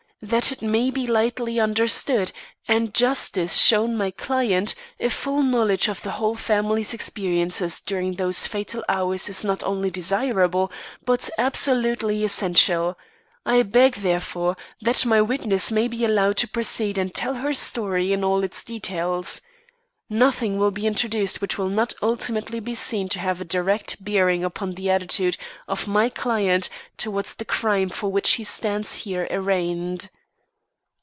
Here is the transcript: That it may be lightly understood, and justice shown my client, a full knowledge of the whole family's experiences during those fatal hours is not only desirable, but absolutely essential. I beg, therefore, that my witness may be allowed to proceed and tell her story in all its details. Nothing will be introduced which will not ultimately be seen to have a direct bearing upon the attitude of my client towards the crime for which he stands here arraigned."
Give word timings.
That 0.23 0.51
it 0.51 0.61
may 0.61 0.91
be 0.91 1.07
lightly 1.07 1.59
understood, 1.59 2.31
and 2.67 2.93
justice 2.93 3.55
shown 3.57 3.97
my 3.97 4.11
client, 4.11 4.75
a 4.99 5.09
full 5.09 5.41
knowledge 5.41 5.87
of 5.87 6.03
the 6.03 6.11
whole 6.11 6.35
family's 6.35 6.93
experiences 6.93 7.79
during 7.79 8.13
those 8.13 8.45
fatal 8.45 8.85
hours 8.87 9.29
is 9.29 9.43
not 9.43 9.63
only 9.63 9.89
desirable, 9.89 10.71
but 11.03 11.27
absolutely 11.39 12.23
essential. 12.23 12.99
I 13.47 13.63
beg, 13.63 13.95
therefore, 13.95 14.57
that 14.79 15.07
my 15.07 15.23
witness 15.23 15.71
may 15.71 15.87
be 15.87 16.05
allowed 16.05 16.37
to 16.37 16.47
proceed 16.47 16.99
and 16.99 17.11
tell 17.11 17.33
her 17.33 17.51
story 17.53 18.13
in 18.13 18.23
all 18.23 18.43
its 18.43 18.63
details. 18.63 19.41
Nothing 20.13 20.57
will 20.57 20.71
be 20.71 20.85
introduced 20.85 21.39
which 21.39 21.57
will 21.57 21.69
not 21.69 21.93
ultimately 22.01 22.59
be 22.59 22.75
seen 22.75 23.07
to 23.09 23.19
have 23.19 23.39
a 23.39 23.45
direct 23.45 24.03
bearing 24.03 24.43
upon 24.43 24.73
the 24.73 24.89
attitude 24.89 25.37
of 25.69 25.87
my 25.87 26.09
client 26.09 26.67
towards 26.97 27.33
the 27.33 27.45
crime 27.45 27.87
for 27.87 28.11
which 28.11 28.31
he 28.33 28.43
stands 28.43 28.93
here 29.07 29.25
arraigned." 29.31 30.09